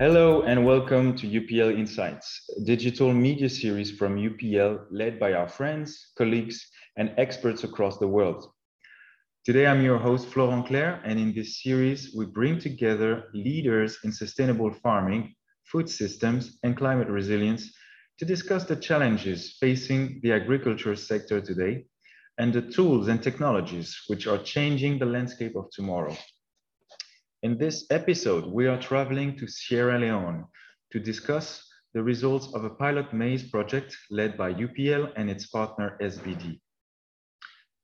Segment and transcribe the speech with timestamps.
[0.00, 5.46] Hello and welcome to UPL Insights, a digital media series from UPL led by our
[5.46, 6.66] friends, colleagues,
[6.96, 8.50] and experts across the world.
[9.44, 14.10] Today, I'm your host, Florent Claire, and in this series, we bring together leaders in
[14.10, 17.72] sustainable farming, food systems, and climate resilience
[18.18, 21.84] to discuss the challenges facing the agriculture sector today
[22.38, 26.16] and the tools and technologies which are changing the landscape of tomorrow.
[27.44, 30.46] In this episode, we are traveling to Sierra Leone
[30.92, 31.62] to discuss
[31.92, 36.58] the results of a pilot maize project led by UPL and its partner SBD.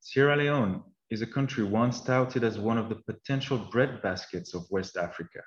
[0.00, 4.64] Sierra Leone is a country once touted as one of the potential bread baskets of
[4.70, 5.42] West Africa.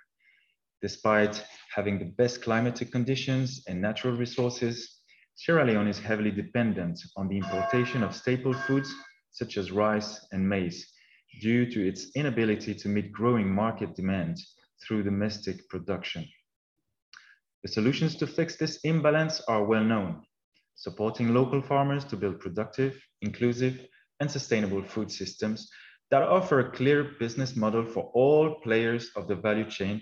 [0.80, 5.02] Despite having the best climatic conditions and natural resources,
[5.34, 8.94] Sierra Leone is heavily dependent on the importation of staple foods
[9.31, 10.92] such as rice and maize
[11.42, 14.38] due to its inability to meet growing market demand
[14.81, 16.25] through domestic production.
[17.64, 20.23] The solutions to fix this imbalance are well known,
[20.75, 23.88] supporting local farmers to build productive, inclusive,
[24.20, 25.70] and sustainable food systems
[26.12, 30.02] that offer a clear business model for all players of the value chain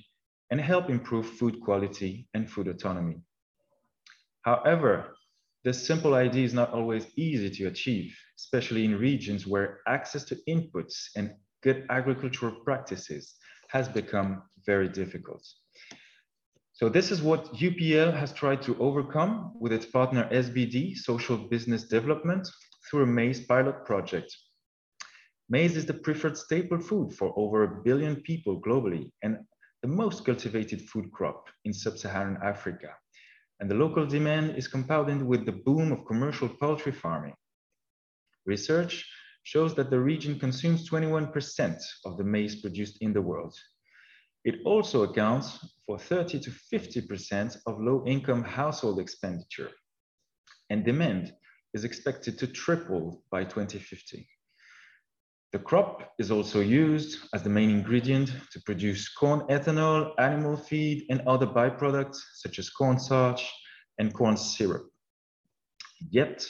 [0.50, 3.22] and help improve food quality and food autonomy.
[4.42, 5.16] However,
[5.64, 10.38] this simple idea is not always easy to achieve, especially in regions where access to
[10.50, 11.31] inputs and
[11.62, 13.36] good agricultural practices
[13.70, 15.45] has become very difficult.
[16.73, 21.84] So this is what UPL has tried to overcome with its partner SBD, Social Business
[21.84, 22.48] Development,
[22.89, 24.36] through a maize pilot project.
[25.50, 29.38] Maize is the preferred staple food for over a billion people globally and
[29.84, 32.95] the most cultivated food crop in sub-Saharan Africa
[33.62, 37.36] and the local demand is compounded with the boom of commercial poultry farming.
[38.48, 39.08] Research
[39.44, 43.56] shows that the region consumes 21% of the maize produced in the world.
[44.44, 49.70] It also accounts for 30 to 50% of low-income household expenditure,
[50.72, 51.32] and demand
[51.76, 54.28] is expected to triple by 2050.
[55.52, 61.06] The crop is also used as the main ingredient to produce corn ethanol, animal feed,
[61.10, 63.52] and other byproducts such as corn starch
[64.00, 64.90] and corn syrup.
[66.10, 66.50] Yet,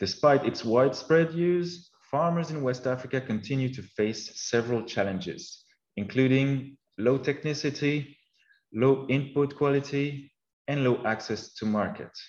[0.00, 5.64] despite its widespread use, farmers in West Africa continue to face several challenges,
[5.96, 8.16] including low technicity,
[8.74, 10.32] low input quality,
[10.66, 12.20] and low access to markets.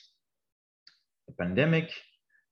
[1.28, 1.91] The pandemic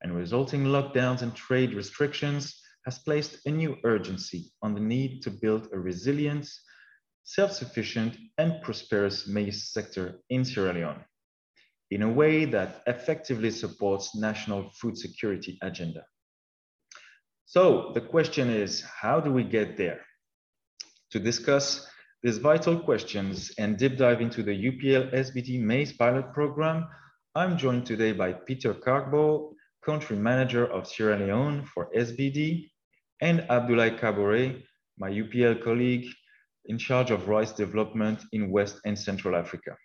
[0.01, 5.29] and resulting lockdowns and trade restrictions has placed a new urgency on the need to
[5.29, 6.49] build a resilient,
[7.23, 11.03] self-sufficient and prosperous maize sector in Sierra Leone
[11.91, 16.03] in a way that effectively supports national food security agenda.
[17.45, 19.99] So the question is, how do we get there?
[21.11, 21.85] To discuss
[22.23, 26.87] these vital questions and deep dive into the UPL SBD maize pilot program,
[27.35, 29.53] I'm joined today by Peter Carbo,
[29.83, 32.70] country manager of Sierra Leone for SBD,
[33.21, 34.63] and Abdoulaye Kabore,
[34.97, 36.07] my UPL colleague
[36.65, 39.77] in charge of rice development in West and Central Africa.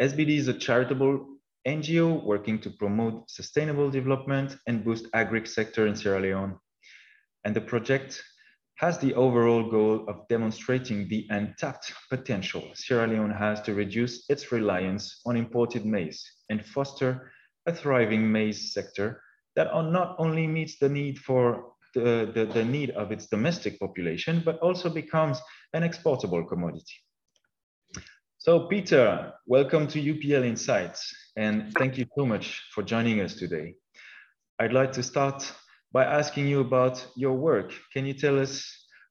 [0.00, 1.26] SBD is a charitable
[1.66, 6.56] NGO working to promote sustainable development and boost agri sector in Sierra Leone.
[7.44, 8.22] And the project
[8.76, 14.52] has the overall goal of demonstrating the untapped potential Sierra Leone has to reduce its
[14.52, 17.32] reliance on imported maize and foster
[17.66, 19.20] a thriving maize sector
[19.56, 24.58] that not only meets the need for the, the, need of its domestic population, but
[24.58, 25.40] also becomes
[25.72, 26.94] an exportable commodity.
[28.38, 33.74] So Peter, welcome to UPL Insights, and thank you so much for joining us today.
[34.58, 35.52] I'd like to start
[35.92, 37.72] by asking you about your work.
[37.92, 38.64] Can you tell us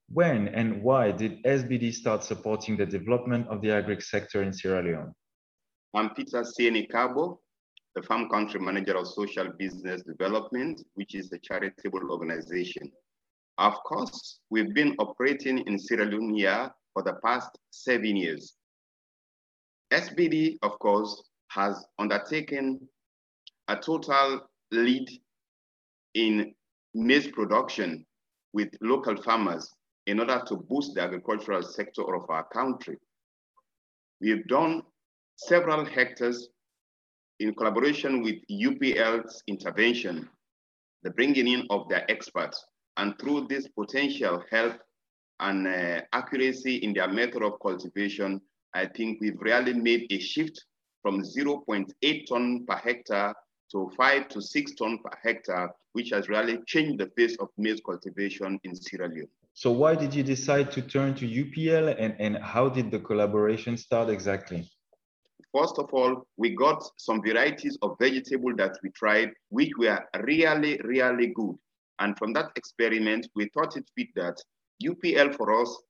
[0.09, 4.84] when and why did SBD start supporting the development of the agri sector in Sierra
[4.84, 5.14] Leone?
[5.94, 7.42] I'm Peter Sieni Cabo,
[7.97, 12.91] the Farm Country Manager of Social Business Development, which is a charitable organization.
[13.58, 18.53] Of course, we've been operating in Sierra Leone here for the past seven years.
[19.91, 22.88] SBD, of course, has undertaken
[23.67, 24.41] a total
[24.72, 25.09] lead
[26.14, 26.53] in
[26.94, 28.05] maize production
[28.53, 29.73] with local farmers
[30.05, 32.99] in order to boost the agricultural sector of our country.
[34.22, 34.84] We've done
[35.38, 36.49] several hectares
[37.39, 40.29] in collaboration with UPL's intervention,
[41.03, 42.66] the bringing in of their experts,
[42.97, 44.73] and through this potential help
[45.39, 48.41] and uh, accuracy in their method of cultivation,
[48.73, 50.66] I think we've really made a shift
[51.01, 53.34] from 0.8 ton per hectare
[53.72, 57.81] to five to six ton per hectare, which has really changed the face of maize
[57.85, 59.28] cultivation in Sierra Leone.
[59.53, 63.75] So why did you decide to turn to UPL and, and how did the collaboration
[63.78, 64.69] start exactly?
[65.53, 70.79] First of all, we got some varieties of vegetable that we tried, which were really,
[70.84, 71.55] really good.
[71.99, 74.38] And from that experiment, we thought it fit that
[74.84, 75.82] UPL for us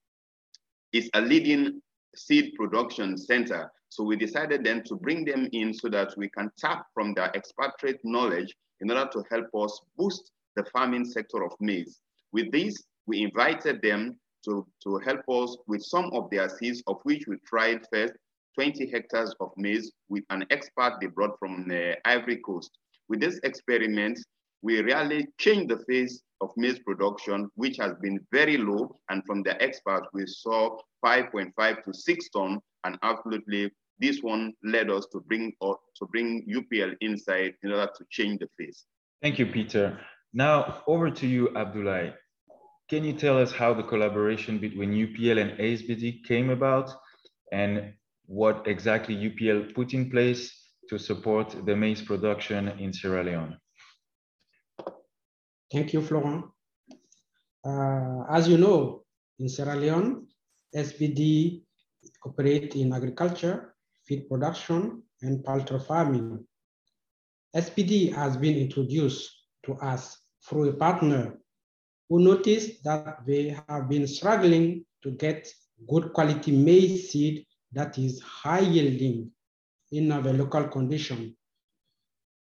[0.93, 1.81] is a leading
[2.15, 3.71] seed production center.
[3.89, 7.31] So we decided then to bring them in so that we can tap from their
[7.35, 11.99] expatriate knowledge in order to help us boost the farming sector of maize.
[12.31, 16.97] With this, we invited them to, to help us with some of their seeds, of
[17.03, 18.13] which we tried first
[18.57, 22.71] 20 hectares of maize with an expert they brought from the Ivory Coast.
[23.07, 24.19] With this experiment,
[24.63, 28.97] we really changed the face of maize production, which has been very low.
[29.11, 30.75] And from the experts, we saw
[31.05, 36.43] 5.5 to 6 ton, and absolutely this one led us to bring or to bring
[36.49, 38.85] UPL inside in order to change the face.
[39.21, 39.99] Thank you, Peter.
[40.33, 42.15] Now over to you, Abdoulaye.
[42.89, 46.91] Can you tell us how the collaboration between UPL and ASBD came about
[47.51, 47.93] and
[48.27, 50.53] what exactly UPL put in place
[50.89, 53.57] to support the maize production in Sierra Leone?
[55.71, 56.45] Thank you, Florent.
[57.65, 59.03] Uh, as you know,
[59.39, 60.27] in Sierra Leone,
[60.75, 61.61] SBD
[62.25, 63.75] operate in agriculture,
[64.05, 66.45] feed production, and poultry farming.
[67.55, 69.31] SBD has been introduced
[69.65, 71.39] to us through a partner
[72.09, 75.47] who noticed that they have been struggling to get
[75.89, 79.31] good quality maize seed that is high yielding
[79.91, 81.35] in the local condition.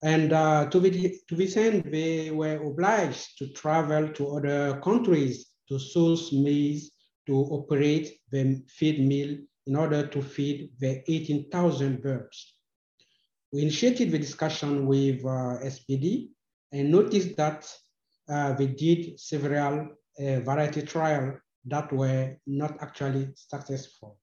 [0.02, 5.78] And uh, to, be, to end, they were obliged to travel to other countries to
[5.78, 6.92] source maize
[7.26, 12.54] to operate the feed mill in order to feed the 18,000 birds.
[13.52, 16.28] We initiated the discussion with uh, SBD
[16.72, 17.70] and noticed that
[18.28, 19.88] uh, we did several
[20.18, 24.18] uh, variety trials that were not actually successful.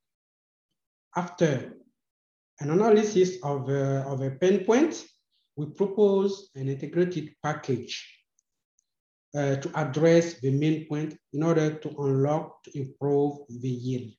[1.16, 1.78] After
[2.60, 5.06] an analysis of, uh, of a pain point,
[5.56, 8.06] we propose an integrated package
[9.36, 14.12] uh, to address the main point in order to unlock, to improve the yield.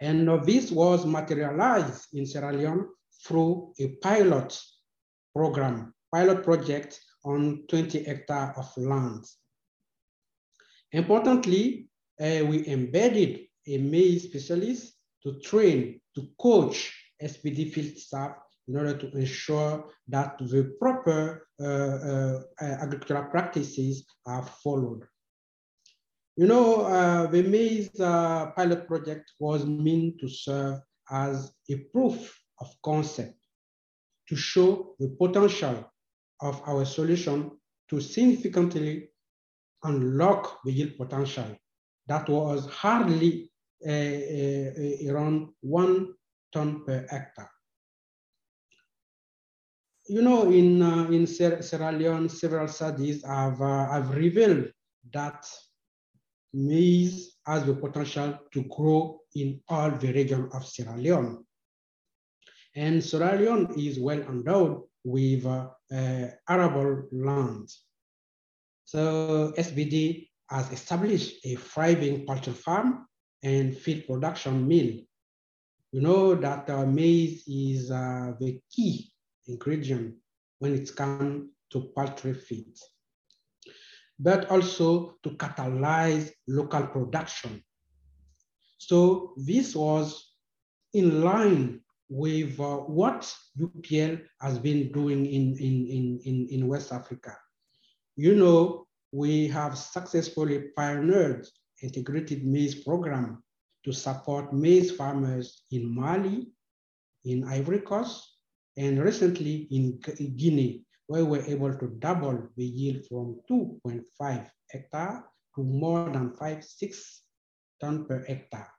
[0.00, 2.88] And this was materialized in Sierra Leone
[3.26, 4.58] through a pilot
[5.34, 9.24] program, pilot project on 20 hectares of land.
[10.92, 11.88] Importantly,
[12.20, 14.94] uh, we embedded a maize specialist
[15.24, 16.92] to train, to coach
[17.22, 18.32] SBD field staff
[18.68, 25.04] in order to ensure that the proper uh, uh, agricultural practices are followed.
[26.36, 30.80] You know, uh, the maize uh, pilot project was meant to serve
[31.10, 33.38] as a proof of concept
[34.28, 35.90] to show the potential
[36.40, 37.50] of our solution
[37.90, 39.10] to significantly
[39.84, 41.56] unlock the yield potential
[42.06, 43.50] that was hardly
[43.84, 46.14] around one
[46.52, 47.50] ton per hectare.
[50.06, 54.70] You know, in, uh, in Sierra Leone, several studies have, uh, have revealed
[55.12, 55.46] that
[56.52, 61.44] maize has the potential to grow in all the region of Sierra Leone.
[62.76, 67.68] And Sierra Leone is well endowed with uh, uh, arable land.
[68.84, 73.06] So SBD has established a thriving poultry farm
[73.44, 74.96] and feed production mill.
[75.92, 79.12] You know that uh, maize is uh, the key
[79.46, 80.16] ingredient
[80.58, 82.74] when it comes to poultry feed,
[84.18, 87.62] but also to catalyze local production.
[88.78, 90.32] So this was
[90.94, 97.36] in line with uh, what UPL has been doing in, in, in, in West Africa.
[98.16, 101.46] You know, we have successfully pioneered
[101.84, 103.42] integrated maize program
[103.84, 106.48] to support maize farmers in Mali,
[107.24, 108.38] in Ivory Coast,
[108.76, 110.00] and recently in
[110.36, 115.24] Guinea, where we're able to double the yield from 2.5 hectare
[115.54, 117.22] to more than five, six
[117.80, 118.70] ton per hectare.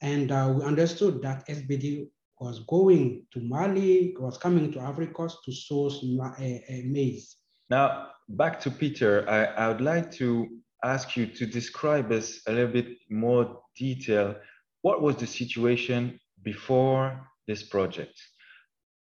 [0.00, 5.52] And uh, we understood that SBD was going to Mali, was coming to Coast to
[5.52, 7.36] source uh, uh, maize.
[7.70, 10.48] Now, back to Peter, I, I would like to
[10.84, 14.36] ask you to describe us a little bit more detail.
[14.82, 18.14] What was the situation before this project?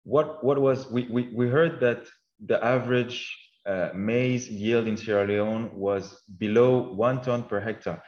[0.04, 2.06] What, what was, we, we, we heard that
[2.44, 8.02] the average uh, maize yield in Sierra Leone was below one ton per hectare.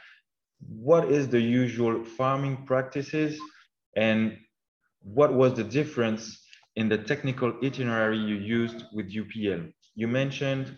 [0.59, 3.39] What is the usual farming practices
[3.95, 4.37] and
[5.01, 6.43] what was the difference
[6.75, 9.71] in the technical itinerary you used with UPL.
[9.95, 10.75] You mentioned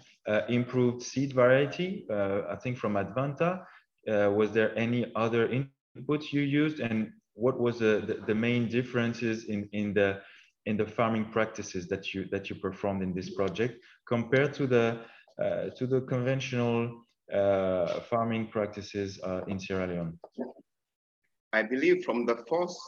[0.47, 3.65] improved seed variety, uh, I think from Advanta.
[4.07, 8.67] Uh, was there any other inputs you used and what was the, the, the, main
[8.69, 10.21] differences in, in, the,
[10.67, 14.99] in the farming practices that you, that you performed in this project compared to the,
[15.41, 20.19] uh, to the conventional uh, farming practices uh, in Sierra Leone?
[21.51, 22.79] I believe from the first,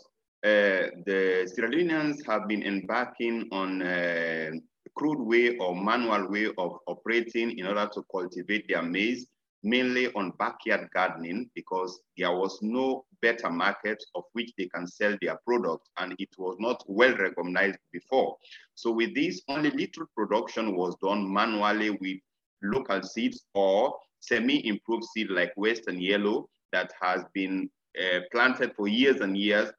[0.45, 4.51] uh, the Sierra Leoneans have been embarking on a
[4.95, 6.77] crude way or manual way of
[7.07, 9.27] operating in order to cultivate their maize,
[9.63, 15.15] mainly on backyard gardening, because there was no better market of which they can sell
[15.21, 18.35] their product, and it was not well recognized before.
[18.75, 22.17] So with this, only little production was done manually with
[22.63, 29.21] local seeds or semi-improved seed like Western Yellow that has been uh, planted for years
[29.21, 29.71] and years,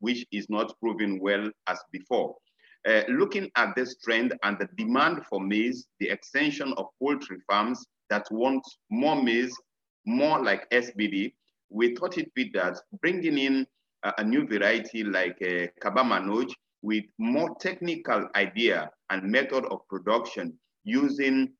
[0.00, 2.36] which is not proving well as before.
[2.86, 7.84] Uh, looking at this trend and the demand for maize, the extension of poultry farms
[8.10, 9.54] that want more maize,
[10.04, 11.32] more like SBD,
[11.68, 13.66] we thought it fit that bringing in
[14.04, 16.52] a, a new variety like uh, Kaba Manoj
[16.82, 21.52] with more technical idea and method of production using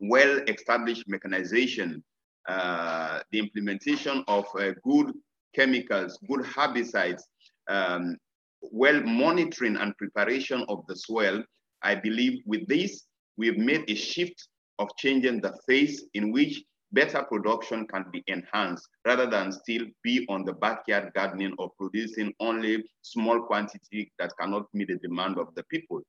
[0.00, 2.02] well-established mechanization,
[2.48, 5.12] uh, the implementation of uh, good
[5.54, 7.22] chemicals, good herbicides,
[7.68, 8.16] um,
[8.62, 11.42] well monitoring and preparation of the soil,
[11.82, 14.48] I believe with this, we've made a shift
[14.78, 20.24] of changing the face in which better production can be enhanced rather than still be
[20.28, 25.54] on the backyard gardening or producing only small quantity that cannot meet the demand of
[25.54, 26.00] the people.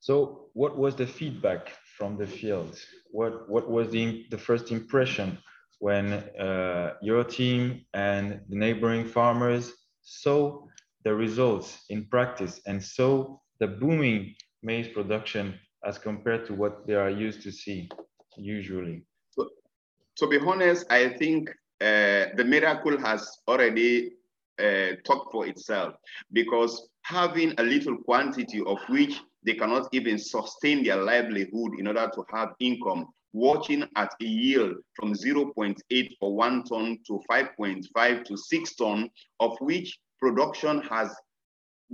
[0.00, 2.78] So what was the feedback from the field?
[3.10, 5.38] What, what was the, the first impression
[5.80, 10.64] when uh, your team and the neighboring farmers saw
[11.08, 16.92] the results in practice and saw the booming maize production as compared to what they
[17.04, 17.88] are used to see
[18.36, 18.98] usually?
[19.30, 19.48] So,
[20.18, 21.48] to be honest, I think
[21.80, 23.92] uh, the miracle has already
[24.62, 25.94] uh, talked for itself
[26.30, 26.72] because
[27.04, 29.14] having a little quantity of which
[29.46, 33.06] they cannot even sustain their livelihood in order to have income.
[33.32, 39.56] Watching at a yield from 0.8 for one ton to 5.5 to six ton, of
[39.60, 41.14] which production has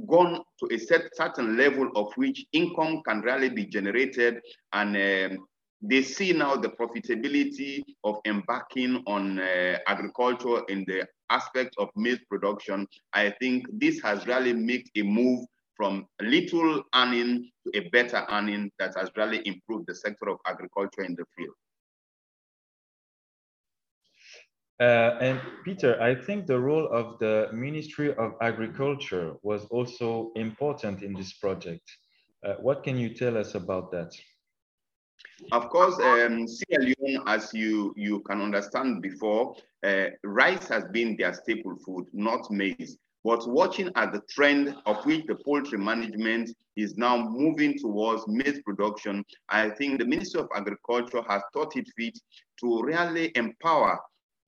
[0.08, 4.40] gone to a set, certain level of which income can really be generated
[4.72, 5.46] and um,
[5.86, 12.20] they see now the profitability of embarking on uh, agriculture in the aspect of maize
[12.30, 12.86] production.
[13.12, 15.44] I think this has really made a move
[15.76, 21.02] from little earning to a better earning that has really improved the sector of agriculture
[21.02, 21.54] in the field.
[24.80, 31.02] Uh, and Peter, I think the role of the Ministry of Agriculture was also important
[31.02, 31.88] in this project.
[32.44, 34.12] Uh, what can you tell us about that?
[35.52, 39.54] Of course, um, Sierra Leone, as you, you can understand before,
[39.84, 42.98] uh, rice has been their staple food, not maize.
[43.22, 48.60] But watching at the trend of which the poultry management is now moving towards maize
[48.62, 52.18] production, I think the Ministry of Agriculture has thought it fit
[52.60, 53.98] to really empower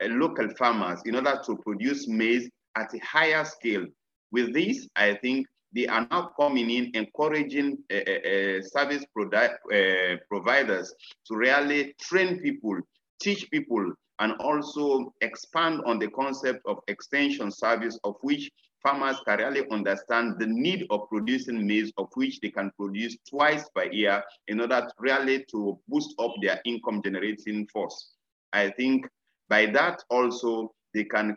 [0.03, 3.87] local farmers in order to produce maize at a higher scale.
[4.33, 10.95] With this, I think they are now coming in encouraging uh, uh, service uh, providers
[11.27, 12.79] to really train people,
[13.21, 18.51] teach people, and also expand on the concept of extension service of which
[18.83, 23.69] farmers can really understand the need of producing maize of which they can produce twice
[23.75, 28.13] per year in order to really to boost up their income generating force.
[28.53, 29.07] I think
[29.49, 31.37] by that also they can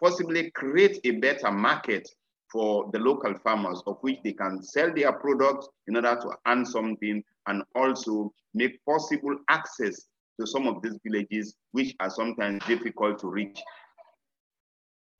[0.00, 2.08] possibly create a better market
[2.52, 6.64] for the local farmers of which they can sell their products in order to earn
[6.64, 10.06] something and also make possible access
[10.38, 13.60] to some of these villages which are sometimes difficult to reach.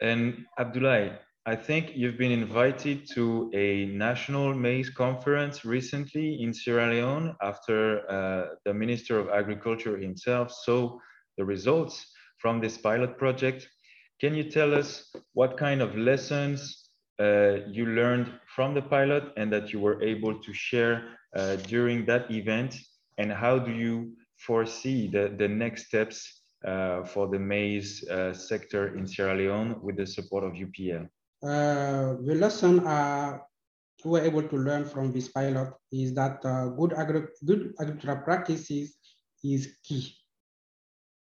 [0.01, 6.91] And Abdoulaye, I think you've been invited to a national maize conference recently in Sierra
[6.91, 10.99] Leone after uh, the Minister of Agriculture himself saw
[11.39, 13.69] the results from this pilot project.
[14.21, 16.89] Can you tell us what kind of lessons
[17.19, 22.05] uh, you learned from the pilot and that you were able to share uh, during
[22.07, 22.77] that event?
[23.19, 28.97] And how do you foresee the, the next steps uh, for the maize uh, sector
[28.97, 31.09] in Sierra Leone with the support of UPL?
[31.43, 33.39] Uh, the lesson uh,
[34.05, 36.43] we were able to learn from this pilot is that
[36.77, 38.97] good, agri good agricultural practices
[39.43, 40.17] is key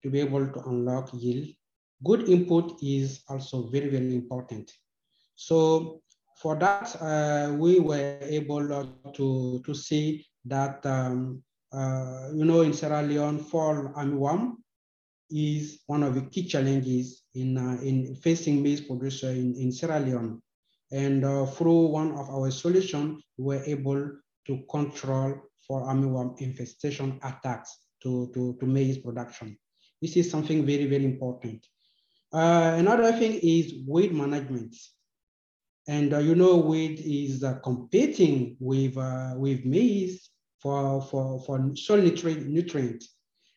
[0.03, 1.49] to be able to unlock yield.
[2.05, 4.71] Good input is also very, very important.
[5.35, 6.03] So
[6.37, 8.69] for that, uh, we were able
[9.15, 14.57] to, to see that, um, uh, you know, in Sierra Leone, fall armyworm
[15.31, 19.99] is one of the key challenges in, uh, in facing maize producer in, in Sierra
[19.99, 20.41] Leone.
[20.93, 24.13] And uh, through one of our solutions, we were able
[24.47, 25.35] to control
[25.67, 29.59] fall armyworm infestation attacks to, to, to maize production.
[30.03, 31.67] This is something very, very important.
[32.33, 34.77] Uh, another thing is weed management.
[35.89, 41.71] And uh, you know, weed is uh, competing with, uh, with maize for, for, for
[41.77, 43.15] soil nutrient, nutrients.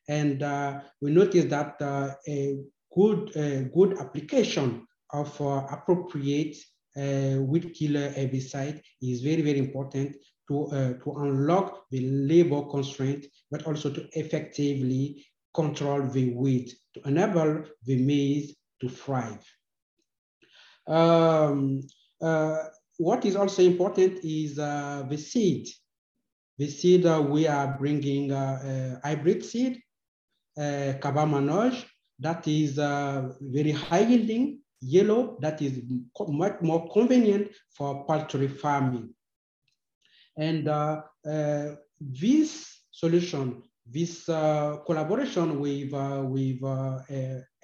[0.08, 2.60] And uh, we noticed that uh, a
[2.96, 3.32] good,
[3.74, 6.56] good application of appropriate
[6.96, 10.16] weed killer herbicide is very, very important
[10.48, 15.24] to, to unlock the labor constraint, but also to effectively
[15.62, 19.46] control the weed to enable the maize to thrive.
[20.88, 21.82] Um,
[22.22, 22.64] uh,
[22.98, 25.68] what is also important is uh, the seed.
[26.58, 29.82] The seed uh, we are bringing uh, hybrid seed,
[30.58, 31.26] uh, Kaba
[32.22, 35.82] that is uh, very high yielding, yellow, that is
[36.28, 39.14] much more convenient for poultry farming.
[40.38, 41.02] And uh,
[42.00, 42.52] this
[42.92, 47.00] solution this uh, collaboration with, uh, with uh,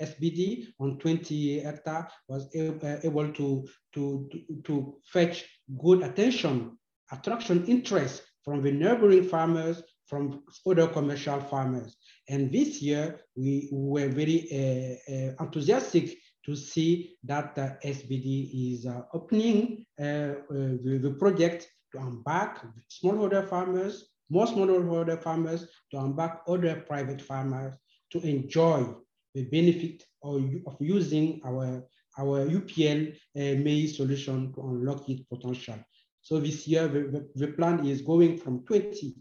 [0.01, 4.29] SBD on 20 hectares was able to, to,
[4.63, 5.46] to fetch
[5.79, 6.77] good attention,
[7.12, 11.98] attraction interest from the neighboring farmers, from other commercial farmers.
[12.29, 18.88] And this year, we were very uh, uh, enthusiastic to see that uh, SBD is
[19.13, 27.22] opening the, the, project to embark smallholder farmers, more smallholder farmers to embark other private
[27.22, 27.75] farmers
[28.12, 28.86] to enjoy
[29.34, 31.84] the benefit of, of using our,
[32.17, 35.77] our UPL uh, maize solution to unlock its potential.
[36.22, 39.15] So this year, the, the plan is going from 20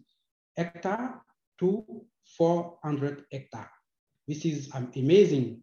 [0.57, 1.21] hectare
[1.59, 1.85] to
[2.39, 3.71] 400 hectare.
[4.27, 5.61] This is um, amazing.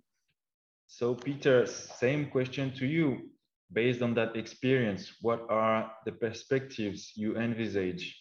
[0.87, 3.29] So Peter, same question to you.
[3.73, 8.20] Based on that experience, what are the perspectives you envisage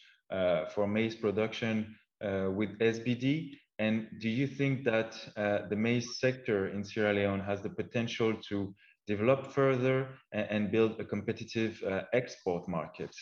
[0.74, 3.52] for maize production uh, with SBD?
[3.78, 8.34] And do you think that uh, the maize sector in Sierra Leone has the potential
[8.48, 8.74] to
[9.06, 13.14] develop further and, and build a competitive export market?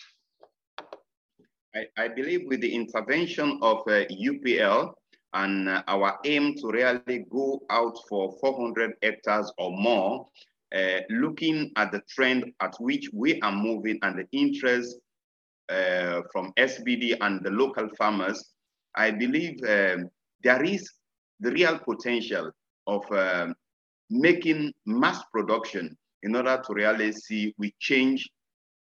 [1.75, 4.95] I, I, believe with the intervention of UPL,
[5.35, 10.27] and uh, our aim to really go out for 400 hectares or more,
[10.75, 14.97] uh, looking at the trend at which we are moving and the interest
[15.69, 18.53] uh, from SBD and the local farmers,
[18.97, 20.11] I believe um,
[20.43, 20.91] there is
[21.41, 22.51] the real potential
[22.87, 23.55] of um,
[24.11, 28.29] making mass production in order to really see we change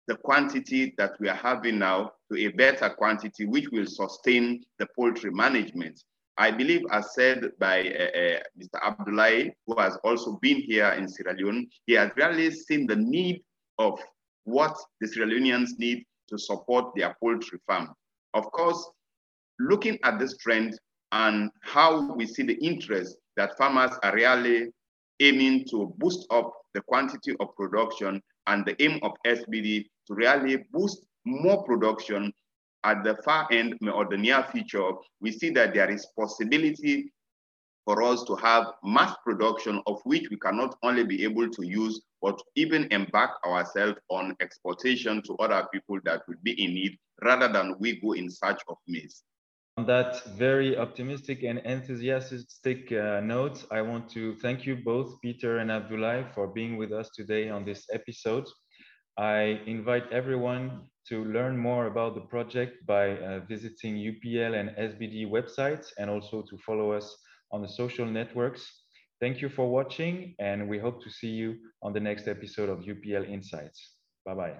[0.08, 4.86] the quantity that we are having now to a better quantity, which will sustain the
[4.96, 6.02] poultry management.
[6.38, 8.82] I believe, as said by uh, uh, Mr.
[8.82, 13.42] Abdullahi, who has also been here in Sierra Leone, he has really seen the need
[13.78, 14.00] of
[14.44, 17.94] what the Sierra Leoneans need to support their poultry farm.
[18.34, 18.90] Of course,
[19.58, 20.78] looking at this trend
[21.12, 24.68] and how we see the interest that farmers are really
[25.20, 30.64] aiming to boost up the quantity of production and the aim of SBD to really
[30.72, 32.32] boost more production
[32.84, 37.12] at the far end or the near future, we see that there is possibility
[37.84, 42.00] for us to have mass production of which we cannot only be able to use,
[42.20, 47.52] but even embark ourselves on exportation to other people that would be in need rather
[47.52, 49.22] than we go in search of maize.
[49.76, 55.58] On that very optimistic and enthusiastic uh, note, I want to thank you both, Peter
[55.58, 58.46] and Abdoulaye, for being with us today on this episode.
[59.16, 65.30] I invite everyone to learn more about the project by uh, visiting UPL and SBD
[65.30, 67.16] websites and also to follow us
[67.50, 68.77] on the social networks.
[69.20, 72.80] Thank you for watching, and we hope to see you on the next episode of
[72.80, 73.96] UPL Insights.
[74.24, 74.54] Bye bye.